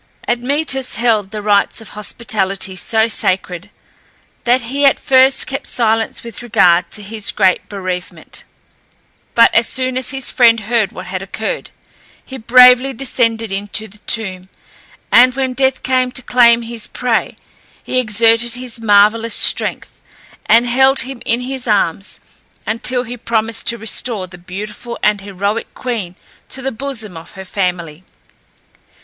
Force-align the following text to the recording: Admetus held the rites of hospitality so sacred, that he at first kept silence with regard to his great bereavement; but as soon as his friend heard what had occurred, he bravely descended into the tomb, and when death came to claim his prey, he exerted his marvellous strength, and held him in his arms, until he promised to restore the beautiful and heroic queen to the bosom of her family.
Admetus 0.27 0.95
held 0.95 1.29
the 1.29 1.43
rites 1.43 1.79
of 1.79 1.89
hospitality 1.89 2.75
so 2.75 3.07
sacred, 3.07 3.69
that 4.45 4.63
he 4.63 4.83
at 4.83 4.97
first 4.97 5.45
kept 5.45 5.67
silence 5.67 6.23
with 6.23 6.41
regard 6.41 6.89
to 6.89 7.03
his 7.03 7.29
great 7.29 7.69
bereavement; 7.69 8.43
but 9.35 9.53
as 9.53 9.67
soon 9.67 9.95
as 9.95 10.09
his 10.09 10.31
friend 10.31 10.61
heard 10.61 10.91
what 10.91 11.05
had 11.05 11.21
occurred, 11.21 11.69
he 12.25 12.35
bravely 12.39 12.93
descended 12.95 13.51
into 13.51 13.87
the 13.87 13.99
tomb, 14.07 14.49
and 15.11 15.35
when 15.35 15.53
death 15.53 15.83
came 15.83 16.11
to 16.11 16.23
claim 16.23 16.63
his 16.63 16.87
prey, 16.87 17.37
he 17.83 17.99
exerted 17.99 18.55
his 18.55 18.79
marvellous 18.79 19.35
strength, 19.35 20.01
and 20.47 20.65
held 20.65 21.01
him 21.01 21.21
in 21.27 21.41
his 21.41 21.67
arms, 21.67 22.19
until 22.65 23.03
he 23.03 23.15
promised 23.15 23.67
to 23.67 23.77
restore 23.77 24.25
the 24.25 24.39
beautiful 24.39 24.97
and 25.03 25.21
heroic 25.21 25.71
queen 25.75 26.15
to 26.49 26.63
the 26.63 26.71
bosom 26.71 27.15
of 27.15 27.33
her 27.33 27.45
family. 27.45 28.03